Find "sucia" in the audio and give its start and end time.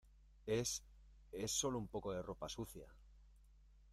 2.49-2.87